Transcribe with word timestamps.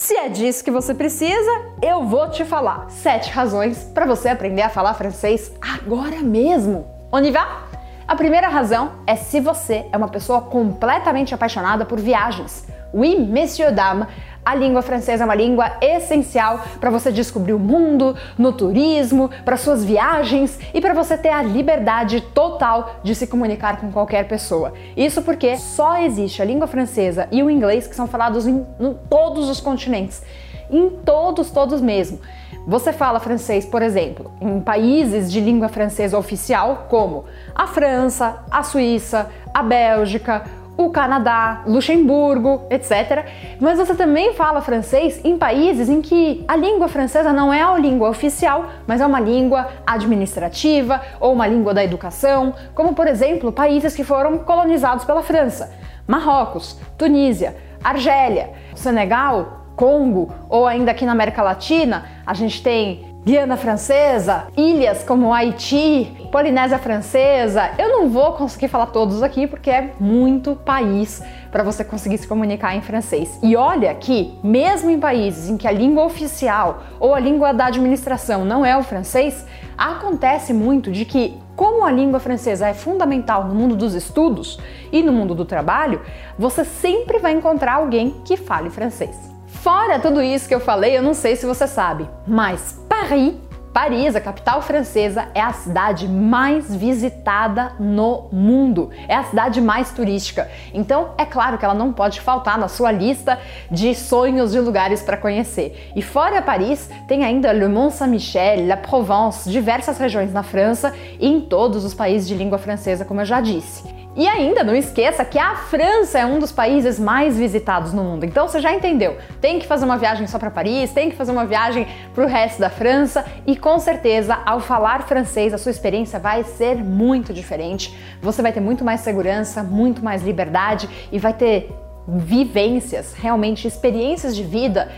Se 0.00 0.14
é 0.14 0.28
disso 0.28 0.62
que 0.62 0.70
você 0.70 0.94
precisa, 0.94 1.50
eu 1.82 2.04
vou 2.04 2.30
te 2.30 2.44
falar 2.44 2.88
sete 2.88 3.30
razões 3.30 3.82
para 3.92 4.06
você 4.06 4.28
aprender 4.28 4.62
a 4.62 4.68
falar 4.68 4.94
francês 4.94 5.50
agora 5.60 6.18
mesmo. 6.20 6.86
On 7.10 7.18
y 7.18 7.32
va? 7.32 7.64
A 8.06 8.14
primeira 8.14 8.46
razão 8.46 8.92
é 9.08 9.16
se 9.16 9.40
você 9.40 9.86
é 9.90 9.96
uma 9.96 10.06
pessoa 10.06 10.40
completamente 10.40 11.34
apaixonada 11.34 11.84
por 11.84 11.98
viagens. 11.98 12.64
Oui, 12.94 13.18
messieurs, 13.18 13.74
dames, 13.74 14.06
a 14.48 14.54
língua 14.54 14.80
francesa 14.80 15.24
é 15.24 15.26
uma 15.26 15.34
língua 15.34 15.72
essencial 15.82 16.64
para 16.80 16.88
você 16.88 17.12
descobrir 17.12 17.52
o 17.52 17.58
mundo, 17.58 18.16
no 18.38 18.50
turismo, 18.50 19.30
para 19.44 19.58
suas 19.58 19.84
viagens 19.84 20.58
e 20.72 20.80
para 20.80 20.94
você 20.94 21.18
ter 21.18 21.28
a 21.28 21.42
liberdade 21.42 22.22
total 22.22 22.96
de 23.02 23.14
se 23.14 23.26
comunicar 23.26 23.78
com 23.78 23.92
qualquer 23.92 24.26
pessoa. 24.26 24.72
Isso 24.96 25.20
porque 25.20 25.58
só 25.58 25.98
existe 25.98 26.40
a 26.40 26.46
língua 26.46 26.66
francesa 26.66 27.28
e 27.30 27.42
o 27.42 27.50
inglês 27.50 27.86
que 27.86 27.94
são 27.94 28.06
falados 28.06 28.46
em, 28.46 28.66
em 28.80 28.94
todos 29.10 29.50
os 29.50 29.60
continentes. 29.60 30.22
Em 30.70 30.88
todos, 30.88 31.50
todos 31.50 31.82
mesmo. 31.82 32.18
Você 32.66 32.90
fala 32.90 33.20
francês, 33.20 33.66
por 33.66 33.82
exemplo, 33.82 34.30
em 34.40 34.60
países 34.60 35.30
de 35.30 35.40
língua 35.40 35.68
francesa 35.68 36.18
oficial, 36.18 36.86
como 36.88 37.26
a 37.54 37.66
França, 37.66 38.44
a 38.50 38.62
Suíça, 38.62 39.30
a 39.52 39.62
Bélgica, 39.62 40.44
o 40.78 40.90
Canadá, 40.90 41.62
Luxemburgo, 41.66 42.62
etc. 42.70 43.26
Mas 43.60 43.78
você 43.78 43.96
também 43.96 44.32
fala 44.34 44.62
francês 44.62 45.20
em 45.24 45.36
países 45.36 45.88
em 45.88 46.00
que 46.00 46.44
a 46.46 46.54
língua 46.54 46.86
francesa 46.86 47.32
não 47.32 47.52
é 47.52 47.60
a 47.60 47.76
língua 47.76 48.08
oficial, 48.08 48.66
mas 48.86 49.00
é 49.00 49.06
uma 49.06 49.18
língua 49.18 49.68
administrativa 49.84 51.02
ou 51.18 51.32
uma 51.32 51.48
língua 51.48 51.74
da 51.74 51.82
educação, 51.82 52.54
como 52.76 52.94
por 52.94 53.08
exemplo 53.08 53.50
países 53.50 53.96
que 53.96 54.04
foram 54.04 54.38
colonizados 54.38 55.04
pela 55.04 55.20
França: 55.20 55.72
Marrocos, 56.06 56.78
Tunísia, 56.96 57.56
Argélia, 57.82 58.50
Senegal, 58.76 59.64
Congo 59.74 60.32
ou 60.48 60.64
ainda 60.64 60.92
aqui 60.92 61.04
na 61.04 61.12
América 61.12 61.42
Latina, 61.42 62.04
a 62.24 62.34
gente 62.34 62.62
tem 62.62 63.07
Guiana 63.28 63.58
Francesa, 63.58 64.46
ilhas 64.56 65.04
como 65.04 65.34
Haiti, 65.34 66.16
Polinésia 66.32 66.78
Francesa. 66.78 67.72
Eu 67.76 67.90
não 67.90 68.08
vou 68.08 68.32
conseguir 68.32 68.68
falar 68.68 68.86
todos 68.86 69.22
aqui 69.22 69.46
porque 69.46 69.68
é 69.68 69.92
muito 70.00 70.56
país 70.56 71.22
para 71.52 71.62
você 71.62 71.84
conseguir 71.84 72.16
se 72.16 72.26
comunicar 72.26 72.74
em 72.74 72.80
francês. 72.80 73.38
E 73.42 73.54
olha 73.54 73.94
que, 73.94 74.32
mesmo 74.42 74.88
em 74.88 74.98
países 74.98 75.50
em 75.50 75.58
que 75.58 75.68
a 75.68 75.70
língua 75.70 76.06
oficial 76.06 76.84
ou 76.98 77.14
a 77.14 77.20
língua 77.20 77.52
da 77.52 77.66
administração 77.66 78.46
não 78.46 78.64
é 78.64 78.74
o 78.78 78.82
francês, 78.82 79.44
acontece 79.76 80.54
muito 80.54 80.90
de 80.90 81.04
que, 81.04 81.36
como 81.54 81.84
a 81.84 81.92
língua 81.92 82.20
francesa 82.20 82.66
é 82.66 82.72
fundamental 82.72 83.44
no 83.44 83.54
mundo 83.54 83.76
dos 83.76 83.92
estudos 83.92 84.58
e 84.90 85.02
no 85.02 85.12
mundo 85.12 85.34
do 85.34 85.44
trabalho, 85.44 86.00
você 86.38 86.64
sempre 86.64 87.18
vai 87.18 87.32
encontrar 87.32 87.74
alguém 87.74 88.22
que 88.24 88.38
fale 88.38 88.70
francês. 88.70 89.37
Fora 89.68 89.98
tudo 89.98 90.22
isso 90.22 90.48
que 90.48 90.54
eu 90.54 90.60
falei, 90.60 90.96
eu 90.96 91.02
não 91.02 91.12
sei 91.12 91.36
se 91.36 91.44
você 91.44 91.66
sabe, 91.66 92.08
mas 92.26 92.80
Paris 92.88 93.34
Paris, 93.70 94.16
a 94.16 94.20
capital 94.20 94.62
francesa, 94.62 95.28
é 95.34 95.42
a 95.42 95.52
cidade 95.52 96.08
mais 96.08 96.74
visitada 96.74 97.72
no 97.78 98.28
mundo. 98.32 98.90
É 99.06 99.14
a 99.14 99.22
cidade 99.24 99.60
mais 99.60 99.92
turística. 99.92 100.50
Então, 100.72 101.10
é 101.18 101.24
claro 101.24 101.58
que 101.58 101.64
ela 101.64 101.74
não 101.74 101.92
pode 101.92 102.20
faltar 102.20 102.58
na 102.58 102.66
sua 102.66 102.90
lista 102.90 103.38
de 103.70 103.94
sonhos 103.94 104.52
de 104.52 104.58
lugares 104.58 105.02
para 105.02 105.18
conhecer. 105.18 105.92
E 105.94 106.00
fora 106.00 106.42
Paris, 106.42 106.90
tem 107.06 107.24
ainda 107.24 107.52
Le 107.52 107.68
Mont 107.68 107.94
Saint-Michel, 107.94 108.66
La 108.66 108.78
Provence, 108.78 109.48
diversas 109.48 109.98
regiões 109.98 110.32
na 110.32 110.42
França 110.42 110.92
e 111.20 111.28
em 111.28 111.42
todos 111.42 111.84
os 111.84 111.92
países 111.92 112.26
de 112.26 112.34
língua 112.34 112.58
francesa, 112.58 113.04
como 113.04 113.20
eu 113.20 113.26
já 113.26 113.40
disse. 113.40 113.97
E 114.18 114.26
ainda 114.26 114.64
não 114.64 114.74
esqueça 114.74 115.24
que 115.24 115.38
a 115.38 115.54
França 115.54 116.18
é 116.18 116.26
um 116.26 116.40
dos 116.40 116.50
países 116.50 116.98
mais 116.98 117.38
visitados 117.38 117.92
no 117.92 118.02
mundo. 118.02 118.24
Então 118.24 118.48
você 118.48 118.60
já 118.60 118.74
entendeu. 118.74 119.16
Tem 119.40 119.60
que 119.60 119.66
fazer 119.66 119.84
uma 119.84 119.96
viagem 119.96 120.26
só 120.26 120.40
para 120.40 120.50
Paris, 120.50 120.90
tem 120.90 121.08
que 121.08 121.14
fazer 121.14 121.30
uma 121.30 121.46
viagem 121.46 121.86
para 122.12 122.24
o 122.24 122.26
resto 122.26 122.58
da 122.58 122.68
França 122.68 123.24
e 123.46 123.56
com 123.56 123.78
certeza 123.78 124.36
ao 124.44 124.58
falar 124.58 125.04
francês 125.04 125.54
a 125.54 125.58
sua 125.58 125.70
experiência 125.70 126.18
vai 126.18 126.42
ser 126.42 126.78
muito 126.78 127.32
diferente. 127.32 127.96
Você 128.20 128.42
vai 128.42 128.52
ter 128.52 128.58
muito 128.58 128.84
mais 128.84 129.02
segurança, 129.02 129.62
muito 129.62 130.04
mais 130.04 130.24
liberdade 130.24 130.88
e 131.12 131.18
vai 131.20 131.32
ter 131.32 131.72
vivências, 132.08 133.14
realmente 133.14 133.68
experiências 133.68 134.34
de 134.34 134.42
vida 134.42 134.90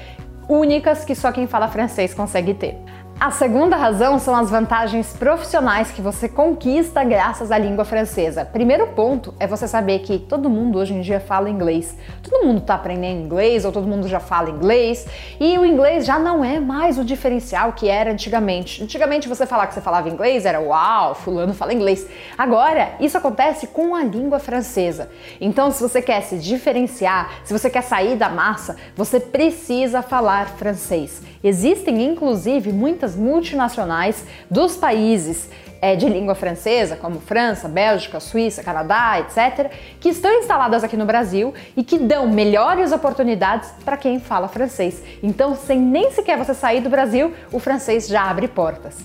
únicas 0.49 1.05
que 1.05 1.15
só 1.15 1.31
quem 1.31 1.47
fala 1.47 1.69
francês 1.69 2.15
consegue 2.15 2.55
ter. 2.55 2.77
A 3.21 3.31
segunda 3.31 3.77
razão 3.77 4.19
são 4.19 4.35
as 4.35 4.49
vantagens 4.49 5.13
profissionais 5.13 5.91
que 5.91 6.01
você 6.01 6.27
conquista 6.27 7.05
graças 7.05 7.53
à 7.53 7.59
língua 7.59 7.85
francesa. 7.85 8.47
Primeiro 8.47 8.87
ponto 8.87 9.35
é 9.39 9.47
você 9.47 9.69
saber 9.69 9.99
que 9.99 10.19
todo 10.19 10.49
mundo 10.49 10.79
hoje 10.79 10.95
em 10.95 11.03
dia 11.03 11.21
fala 11.21 11.51
inglês. 11.51 11.95
Todo 12.23 12.47
mundo 12.47 12.61
está 12.61 12.77
aprendendo 12.77 13.21
inglês 13.21 13.67
ou 13.67 13.73
todo 13.73 13.87
mundo 13.87 14.09
já 14.09 14.21
fala 14.21 14.49
inglês 14.49 15.07
e 15.39 15.59
o 15.59 15.67
inglês 15.67 16.07
já 16.07 16.19
não 16.19 16.43
é 16.43 16.59
mais 16.59 16.97
o 16.97 17.05
diferencial 17.05 17.75
que 17.75 17.91
era 17.91 18.11
antigamente. 18.11 18.83
Antigamente 18.83 19.29
você 19.29 19.45
falar 19.45 19.67
que 19.67 19.75
você 19.75 19.83
falava 19.83 20.09
inglês 20.09 20.47
era 20.47 20.59
uau, 20.59 21.15
fulano 21.15 21.53
fala 21.53 21.75
inglês. 21.75 22.09
Agora 22.39 22.93
isso 23.01 23.19
acontece 23.19 23.67
com 23.67 23.95
a 23.95 24.03
língua 24.03 24.39
francesa. 24.39 25.11
Então 25.39 25.71
se 25.71 25.83
você 25.83 26.01
quer 26.01 26.23
se 26.23 26.39
diferenciar, 26.39 27.31
se 27.45 27.53
você 27.53 27.69
quer 27.69 27.83
sair 27.83 28.17
da 28.17 28.31
massa, 28.31 28.79
você 28.97 29.21
precisa 29.21 30.01
falar 30.01 30.49
francês. 30.57 31.21
Existem 31.43 32.05
inclusive 32.05 32.73
muitas 32.73 33.17
multinacionais 33.17 34.27
dos 34.51 34.77
países 34.77 35.49
é, 35.81 35.97
de 35.97 36.07
língua 36.07 36.35
francesa, 36.35 36.97
como 36.97 37.21
França, 37.21 37.67
Bélgica, 37.67 38.21
Suíça, 38.21 38.63
Canadá, 38.63 39.19
etc., 39.21 39.71
que 39.99 40.11
estão 40.11 40.31
instaladas 40.39 40.85
aqui 40.85 40.97
no 40.97 41.07
Brasil 41.07 41.55
e 41.77 41.83
que 41.83 41.99
dão 41.99 42.29
melhores 42.29 42.93
oportunidades 42.93 43.71
para 43.85 43.97
quem 43.97 44.21
fala 44.21 44.49
francês. 44.49 45.03
Então, 45.23 45.57
sem 45.57 45.81
nem 45.81 46.11
sequer 46.11 46.37
você 46.37 46.53
sair 46.53 46.83
do 46.83 46.91
Brasil, 46.91 47.33
o 47.51 47.59
francês 47.59 48.07
já 48.07 48.29
abre 48.29 48.47
portas. 48.47 48.99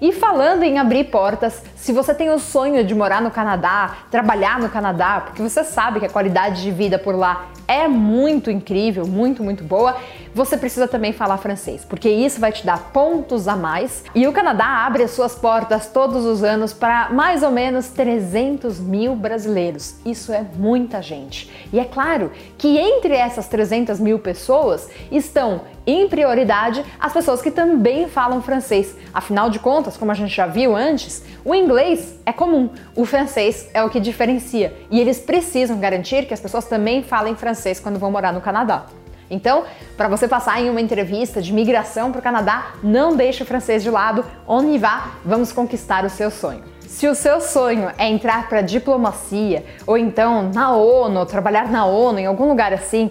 E 0.00 0.12
falando 0.12 0.64
em 0.64 0.78
abrir 0.78 1.04
portas, 1.04 1.62
se 1.76 1.92
você 1.92 2.12
tem 2.14 2.30
o 2.30 2.38
sonho 2.38 2.84
de 2.84 2.94
morar 2.94 3.22
no 3.22 3.30
Canadá, 3.30 3.98
trabalhar 4.10 4.58
no 4.58 4.68
Canadá, 4.68 5.22
porque 5.24 5.40
você 5.40 5.62
sabe 5.62 6.00
que 6.00 6.06
a 6.06 6.10
qualidade 6.10 6.62
de 6.62 6.70
vida 6.70 6.98
por 6.98 7.14
lá 7.14 7.46
é 7.66 7.88
muito 7.88 8.50
incrível, 8.50 9.06
muito, 9.06 9.42
muito 9.42 9.64
boa, 9.64 9.96
você 10.34 10.56
precisa 10.56 10.88
também 10.88 11.12
falar 11.12 11.38
francês, 11.38 11.84
porque 11.84 12.08
isso 12.08 12.40
vai 12.40 12.50
te 12.50 12.66
dar 12.66 12.90
pontos 12.92 13.46
a 13.46 13.56
mais. 13.56 14.04
E 14.14 14.26
o 14.26 14.32
Canadá 14.32 14.84
abre 14.84 15.04
as 15.04 15.12
suas 15.12 15.34
portas 15.34 15.86
todos 15.86 16.24
os 16.24 16.42
anos 16.42 16.72
para 16.72 17.10
mais 17.10 17.42
ou 17.42 17.50
menos 17.50 17.88
300 17.88 18.80
mil 18.80 19.14
brasileiros. 19.14 19.94
Isso 20.04 20.32
é 20.32 20.44
muita 20.56 21.00
gente. 21.00 21.50
E 21.72 21.78
é 21.78 21.84
claro 21.84 22.32
que 22.58 22.76
entre 22.76 23.14
essas 23.14 23.46
300 23.46 24.00
mil 24.00 24.18
pessoas 24.18 24.88
estão 25.10 25.62
em 25.86 26.08
prioridade 26.08 26.82
as 26.98 27.12
pessoas 27.12 27.42
que 27.42 27.50
também 27.50 28.08
falam 28.08 28.42
francês. 28.42 28.96
Afinal 29.12 29.50
de 29.50 29.58
contas, 29.58 29.96
como 29.96 30.10
a 30.10 30.14
gente 30.14 30.34
já 30.34 30.46
viu 30.46 30.74
antes, 30.74 31.22
o 31.44 31.54
inglês 31.54 32.18
é 32.24 32.32
comum, 32.32 32.70
o 32.96 33.04
francês 33.04 33.68
é 33.74 33.84
o 33.84 33.90
que 33.90 34.00
diferencia 34.00 34.74
e 34.90 34.98
eles 34.98 35.18
precisam 35.18 35.78
garantir 35.78 36.26
que 36.26 36.32
as 36.32 36.40
pessoas 36.40 36.64
também 36.64 37.02
falem 37.02 37.36
francês 37.36 37.53
quando 37.80 37.98
vão 37.98 38.10
morar 38.10 38.32
no 38.32 38.40
Canadá. 38.40 38.86
Então, 39.30 39.64
para 39.96 40.08
você 40.08 40.28
passar 40.28 40.60
em 40.60 40.68
uma 40.68 40.80
entrevista 40.80 41.40
de 41.40 41.52
migração 41.52 42.12
para 42.12 42.18
o 42.18 42.22
Canadá, 42.22 42.74
não 42.82 43.16
deixe 43.16 43.42
o 43.42 43.46
francês 43.46 43.82
de 43.82 43.90
lado. 43.90 44.24
On 44.46 44.62
y 44.64 44.78
va, 44.78 45.12
vamos 45.24 45.52
conquistar 45.52 46.04
o 46.04 46.10
seu 46.10 46.30
sonho. 46.30 46.62
Se 46.86 47.08
o 47.08 47.14
seu 47.14 47.40
sonho 47.40 47.90
é 47.98 48.06
entrar 48.06 48.48
para 48.48 48.60
diplomacia 48.60 49.64
ou 49.86 49.98
então 49.98 50.50
na 50.54 50.72
ONU, 50.72 51.26
trabalhar 51.26 51.70
na 51.70 51.86
ONU, 51.86 52.20
em 52.20 52.26
algum 52.26 52.46
lugar 52.48 52.72
assim, 52.72 53.10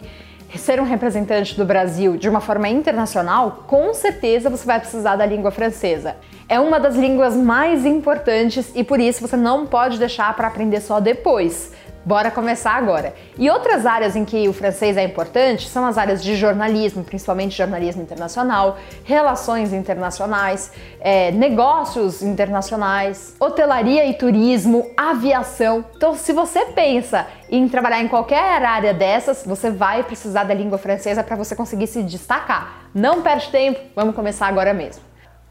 ser 0.55 0.79
um 0.79 0.85
representante 0.85 1.57
do 1.57 1.65
Brasil 1.65 2.15
de 2.15 2.29
uma 2.29 2.39
forma 2.39 2.69
internacional, 2.69 3.63
com 3.67 3.93
certeza 3.93 4.49
você 4.49 4.65
vai 4.65 4.79
precisar 4.79 5.15
da 5.15 5.25
língua 5.25 5.51
francesa. 5.51 6.15
É 6.47 6.59
uma 6.59 6.79
das 6.79 6.95
línguas 6.95 7.35
mais 7.35 7.85
importantes 7.85 8.71
e 8.75 8.83
por 8.83 8.99
isso 8.99 9.27
você 9.27 9.35
não 9.35 9.65
pode 9.65 9.97
deixar 9.97 10.33
para 10.35 10.47
aprender 10.47 10.79
só 10.79 10.99
depois. 10.99 11.73
Bora 12.05 12.29
começar 12.29 12.73
agora. 12.73 13.15
E 13.37 13.49
outras 13.49 13.85
áreas 13.85 14.13
em 14.15 14.25
que 14.25 14.49
o 14.49 14.53
francês 14.53 14.97
é 14.97 15.03
importante 15.03 15.69
são 15.69 15.85
as 15.85 15.97
áreas 15.97 16.21
de 16.21 16.35
jornalismo, 16.35 17.01
principalmente 17.01 17.55
jornalismo 17.55 18.01
internacional, 18.01 18.77
relações 19.05 19.71
internacionais, 19.71 20.69
é, 20.99 21.31
negócios 21.31 22.21
internacionais, 22.21 23.35
hotelaria 23.39 24.05
e 24.05 24.13
turismo, 24.15 24.91
aviação. 24.97 25.85
Então, 25.95 26.13
se 26.13 26.33
você 26.33 26.65
pensa 26.65 27.25
em 27.49 27.69
trabalhar 27.69 28.01
em 28.01 28.09
qualquer 28.09 28.65
área 28.65 28.93
dessas, 28.93 29.43
você 29.45 29.71
vai 29.71 30.03
precisar 30.03 30.43
da 30.43 30.53
língua 30.53 30.77
francesa 30.77 31.23
para 31.23 31.37
você 31.37 31.55
conseguir 31.55 31.87
se 31.87 32.03
destacar. 32.03 32.89
Não 32.93 33.21
perde 33.21 33.49
tempo, 33.49 33.79
vamos 33.95 34.13
começar 34.13 34.47
agora 34.47 34.73
mesmo. 34.73 35.01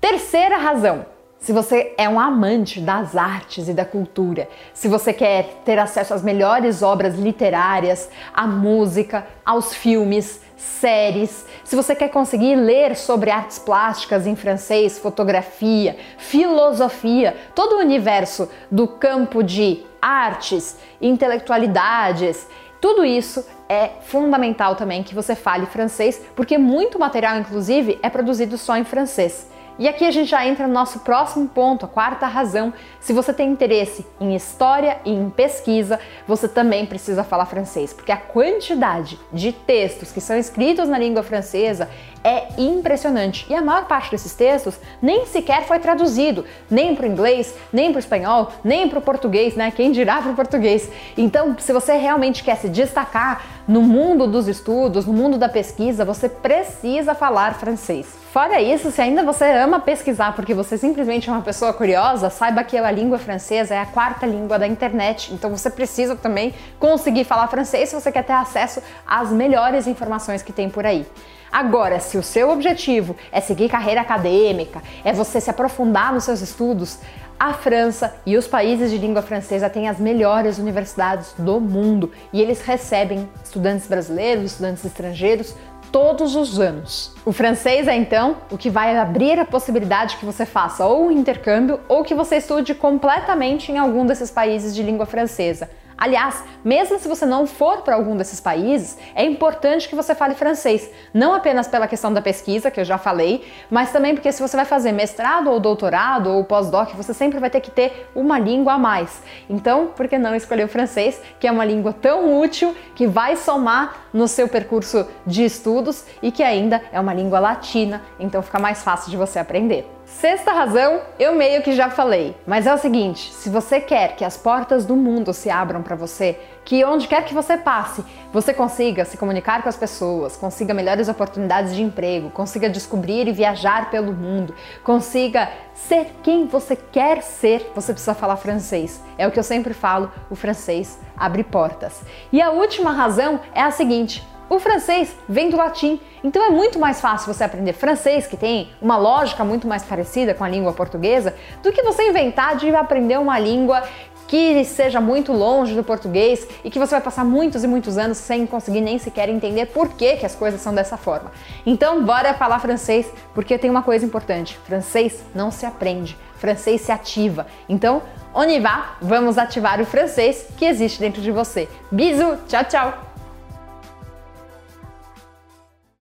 Terceira 0.03 0.59
razão, 0.59 1.06
se 1.43 1.53
você 1.53 1.93
é 1.99 2.09
um 2.09 2.21
amante 2.21 2.81
das 2.81 3.17
artes 3.17 3.67
e 3.67 3.75
da 3.75 3.85
cultura, 3.85 4.49
se 4.73 4.87
você 4.87 5.12
quer 5.12 5.61
ter 5.65 5.77
acesso 5.77 6.15
às 6.15 6.23
melhores 6.23 6.83
obras 6.83 7.19
literárias, 7.19 8.09
à 8.33 8.47
música, 8.47 9.27
aos 9.44 9.75
filmes, 9.75 10.41
séries, 10.56 11.44
se 11.65 11.75
você 11.75 11.97
quer 11.97 12.11
conseguir 12.11 12.55
ler 12.55 12.94
sobre 12.94 13.29
artes 13.33 13.59
plásticas 13.59 14.25
em 14.25 14.37
francês, 14.37 15.00
fotografia, 15.00 15.97
filosofia, 16.17 17.37
todo 17.56 17.73
o 17.75 17.81
universo 17.81 18.49
do 18.71 18.87
campo 18.87 19.43
de 19.43 19.85
artes, 20.00 20.77
intelectualidades, 21.00 22.47
Tudo 22.83 23.05
isso 23.05 23.47
é 23.69 23.91
fundamental 24.00 24.75
também 24.75 25.05
que 25.05 25.15
você 25.15 25.37
fale 25.37 25.67
francês, 25.67 26.21
porque 26.35 26.59
muito 26.59 26.99
material, 26.99 27.38
inclusive, 27.38 27.97
é 28.03 28.11
produzido 28.11 28.59
só 28.59 28.77
em 28.77 28.83
francês. 28.83 29.47
E 29.79 29.89
aqui 29.89 30.05
a 30.05 30.11
gente 30.11 30.29
já 30.29 30.47
entra 30.47 30.67
no 30.67 30.73
nosso 30.73 31.01
próximo 31.01 31.49
ponto, 31.49 31.87
a 31.87 31.89
quarta 31.89 32.27
razão. 32.27 32.73
Se 33.01 33.13
você 33.13 33.33
tem 33.33 33.51
interesse 33.51 34.07
em 34.21 34.35
história 34.35 34.99
e 35.05 35.11
em 35.11 35.31
pesquisa, 35.31 35.99
você 36.27 36.47
também 36.47 36.85
precisa 36.85 37.25
falar 37.25 37.47
francês, 37.47 37.93
porque 37.93 38.13
a 38.13 38.17
quantidade 38.17 39.19
de 39.33 39.53
textos 39.53 40.13
que 40.13 40.21
são 40.21 40.37
escritos 40.37 40.89
na 40.89 40.99
língua 40.99 41.23
francesa 41.23 41.89
é 42.25 42.49
impressionante. 42.57 43.47
E 43.49 43.55
a 43.55 43.63
maior 43.63 43.87
parte 43.87 44.11
desses 44.11 44.35
textos 44.35 44.79
nem 45.01 45.27
sequer 45.27 45.65
foi 45.65 45.79
traduzido, 45.79 46.45
nem 46.71 46.95
para 46.95 47.07
o 47.07 47.09
inglês, 47.09 47.55
nem 47.73 47.91
para 47.91 47.97
o 47.97 48.01
espanhol, 48.01 48.53
nem 48.63 48.89
para 48.89 48.99
o 48.99 49.03
português, 49.03 49.55
né? 49.55 49.71
Quem 49.71 49.93
dirá 49.93 50.21
para 50.21 50.33
o 50.33 50.37
português. 50.37 50.91
Então, 51.17 51.57
se 51.59 51.73
você 51.73 51.97
realmente 51.97 52.45
quer 52.45 52.57
se 52.57 52.69
destacar 52.69 53.45
no 53.67 53.83
mundo 53.83 54.27
dos 54.27 54.49
estudos, 54.49 55.07
no 55.07 55.13
mundo 55.13 55.39
da 55.39 55.49
pesquisa, 55.49 56.05
você 56.05 56.29
precisa 56.29 57.15
falar 57.15 57.55
francês. 57.55 58.07
Fora 58.33 58.61
isso, 58.63 58.91
se 58.91 59.01
ainda 59.01 59.23
você 59.23 59.45
ama 59.45 59.79
pesquisar 59.79 60.35
porque 60.35 60.55
você 60.55 60.79
simplesmente 60.79 61.29
é 61.29 61.33
uma 61.33 61.43
pessoa 61.43 61.73
curiosa, 61.73 62.31
saiba 62.31 62.65
que 62.65 62.79
a 62.79 62.91
língua 62.91 63.19
francesa 63.19 63.75
é 63.75 63.79
a 63.79 63.85
quarta 63.85 64.25
língua 64.25 64.59
da 64.59 64.67
internet, 64.67 65.35
então 65.35 65.51
você 65.51 65.69
precisa 65.69 66.17
também 66.17 66.55
conseguir 66.79 67.25
falar 67.25 67.47
francês 67.49 67.91
se 67.91 67.95
você 67.95 68.11
quer 68.11 68.25
ter 68.25 68.33
acesso 68.33 68.83
às 69.07 69.31
melhores 69.31 69.87
informações 69.87 70.43
que 70.43 70.51
tem 70.51 70.71
por 70.71 70.87
aí. 70.87 71.07
Agora, 71.52 72.00
se 72.00 72.16
o 72.16 72.22
seu 72.22 72.50
objetivo 72.50 73.14
é 73.31 73.38
seguir 73.38 73.69
carreira 73.69 74.00
acadêmica, 74.00 74.82
é 75.04 75.12
você 75.12 75.38
se 75.38 75.50
aprofundar 75.50 76.10
nos 76.10 76.25
seus 76.25 76.40
estudos, 76.40 76.99
a 77.38 77.52
França 77.52 78.14
e 78.25 78.37
os 78.37 78.46
países 78.46 78.90
de 78.90 78.96
língua 78.96 79.20
francesa 79.20 79.69
têm 79.69 79.88
as 79.88 79.99
melhores 79.99 80.58
universidades 80.58 81.34
do 81.37 81.60
mundo 81.60 82.10
e 82.32 82.40
eles 82.40 82.62
recebem 82.62 83.28
estudantes 83.44 83.87
brasileiros, 83.87 84.52
estudantes 84.52 84.84
estrangeiros 84.84 85.54
todos 85.90 86.34
os 86.37 86.58
anos. 86.58 87.12
O 87.25 87.32
francês 87.32 87.87
é 87.87 87.94
então 87.94 88.37
o 88.50 88.56
que 88.56 88.70
vai 88.70 88.96
abrir 88.96 89.38
a 89.38 89.44
possibilidade 89.44 90.16
que 90.16 90.25
você 90.25 90.46
faça 90.46 90.87
ou 90.87 91.06
um 91.06 91.10
intercâmbio 91.10 91.81
ou 91.87 92.02
que 92.02 92.14
você 92.14 92.37
estude 92.37 92.75
completamente 92.75 93.70
em 93.70 93.76
algum 93.76 94.06
desses 94.06 94.31
países 94.31 94.75
de 94.75 94.82
língua 94.82 95.04
francesa. 95.04 95.69
Aliás, 95.97 96.43
mesmo 96.65 96.99
se 96.99 97.09
você 97.09 97.27
não 97.27 97.47
for 97.47 97.83
para 97.83 97.94
algum 97.94 98.17
desses 98.17 98.41
países, 98.41 98.99
é 99.15 99.25
importante 99.25 99.89
que 99.89 99.94
você 99.94 100.15
fale 100.15 100.35
francês, 100.35 100.91
não 101.12 101.35
apenas 101.35 101.69
pela 101.69 101.87
questão 101.87 102.12
da 102.12 102.21
pesquisa, 102.21 102.71
que 102.71 102.81
eu 102.81 102.85
já 102.85 102.99
falei, 102.99 103.44
mas 103.71 103.93
também 103.93 104.15
porque 104.15 104.33
se 104.33 104.41
você 104.41 104.56
vai 104.56 104.65
fazer 104.65 104.93
mestrado 104.93 105.50
ou 105.50 105.61
doutorado 105.61 106.31
ou 106.31 106.44
pós-doc, 106.44 106.94
você 106.94 107.15
sempre 107.15 107.39
vai 107.39 107.50
ter 107.50 107.61
que 107.61 107.71
ter 107.71 108.11
uma 108.15 108.39
língua 108.39 108.75
a 108.75 108.79
mais. 108.79 109.23
Então, 109.49 109.89
por 109.89 110.09
que 110.09 110.19
não 110.19 110.35
escolher 110.35 110.65
o 110.65 110.69
francês, 110.69 111.21
que 111.39 111.47
é 111.47 111.53
uma 111.53 111.65
língua 111.65 111.93
tão 111.93 112.41
útil 112.41 112.75
que 112.95 113.06
vai 113.06 113.37
somar 113.37 114.06
no 114.12 114.27
seu 114.29 114.49
percurso 114.49 115.06
de 115.27 115.45
estudos 115.45 116.05
e 116.23 116.31
que 116.31 116.43
ainda 116.43 116.83
é 116.93 117.00
uma 117.00 117.15
língua 117.15 117.38
latina, 117.38 118.03
então 118.19 118.43
fica 118.43 118.59
mais 118.59 118.83
fácil 118.83 119.11
de 119.11 119.17
você 119.17 119.38
aprender. 119.38 119.88
Sexta 120.20 120.53
razão, 120.53 121.00
eu 121.19 121.35
meio 121.35 121.62
que 121.62 121.73
já 121.73 121.91
falei, 121.91 122.37
mas 122.47 122.67
é 122.67 122.73
o 122.73 122.79
seguinte: 122.79 123.32
se 123.32 123.49
você 123.49 123.81
quer 123.81 124.14
que 124.14 124.25
as 124.25 124.37
portas 124.37 124.85
do 124.85 124.94
mundo 124.94 125.32
se 125.32 125.50
abram 125.50 125.82
para 125.82 125.97
você, 125.97 126.38
que 126.64 126.85
onde 126.85 127.09
quer 127.09 127.25
que 127.25 127.35
você 127.35 127.56
passe, 127.56 128.05
você 128.32 128.55
consiga 128.55 129.05
se 129.05 129.17
comunicar 129.17 129.62
com 129.62 129.69
as 129.69 129.76
pessoas, 129.76 130.37
consiga 130.37 130.75
melhores 130.75 131.09
oportunidades 131.09 131.75
de 131.75 131.82
emprego, 131.82 132.31
consiga 132.31 132.69
descobrir 132.69 133.26
e 133.26 133.32
viajar 133.32 133.91
pelo 133.91 134.12
mundo, 134.12 134.55
consiga 134.85 135.50
ser 135.75 136.12
quem 136.23 136.47
você 136.47 136.76
quer 136.76 137.23
ser, 137.23 137.73
você 137.75 137.93
precisa 137.93 138.14
falar 138.14 138.37
francês. 138.37 139.03
É 139.19 139.26
o 139.26 139.32
que 139.32 139.38
eu 139.38 139.43
sempre 139.43 139.75
falo, 139.75 140.12
o 140.31 140.37
francês 140.37 141.00
abre 141.17 141.43
portas. 141.43 142.03
E 142.31 142.41
a 142.41 142.50
última 142.50 142.93
razão 142.93 143.41
é 143.55 143.62
a 143.62 143.73
seguinte: 143.73 144.25
o 144.54 144.60
francês 144.60 145.16
vem 145.26 145.49
do 145.49 145.56
latim, 145.56 145.99
então 146.22 146.44
é 146.44 146.50
muito 146.50 146.78
mais 146.78 147.00
fácil 147.00 147.32
você 147.32 147.43
aprender 147.43 147.72
francês, 147.72 148.26
que 148.26 148.37
tem 148.37 148.69
uma 148.82 148.99
lógica 148.99 149.43
muito 149.44 149.66
mais 149.66 149.82
parecida 149.82 150.34
com 150.34 150.44
a 150.44 150.49
língua 150.49 150.75
portuguesa, 150.75 151.34
do 151.62 151.72
que 151.72 151.82
você 151.82 152.06
inventar 152.10 152.56
de 152.56 152.69
aprender 152.75 153.19
uma 153.19 153.38
língua 153.38 153.82
que 154.28 154.62
seja 154.64 155.00
muito 155.00 155.32
longe 155.32 155.75
do 155.75 155.82
português 155.82 156.46
e 156.62 156.70
que 156.70 156.78
você 156.78 156.94
vai 156.94 157.00
passar 157.00 157.25
muitos 157.25 157.64
e 157.64 157.66
muitos 157.66 157.96
anos 157.96 158.19
sem 158.19 158.46
conseguir 158.46 158.82
nem 158.82 158.99
sequer 158.99 159.31
entender 159.31 159.66
por 159.66 159.88
que, 159.88 160.16
que 160.16 160.26
as 160.26 160.34
coisas 160.34 160.60
são 160.60 160.75
dessa 160.75 160.99
forma. 160.99 161.32
Então, 161.64 162.04
bora 162.04 162.34
falar 162.34 162.58
francês, 162.58 163.10
porque 163.34 163.56
tem 163.56 163.70
uma 163.70 163.82
coisa 163.82 164.04
importante: 164.04 164.58
francês 164.66 165.25
não 165.34 165.50
se 165.50 165.64
aprende, 165.64 166.16
francês 166.37 166.82
se 166.82 166.93
ativa. 166.93 167.46
Então, 167.69 168.02
on 168.34 168.44
y 168.44 168.60
va, 168.60 168.96
vamos 169.00 169.38
ativar 169.38 169.81
o 169.81 169.87
francês 169.87 170.46
que 170.58 170.66
existe 170.66 171.00
dentro 171.00 171.22
de 171.22 171.31
você. 171.31 171.69
Bisous, 171.90 172.38
tchau, 172.49 172.64
tchau! 172.64 173.12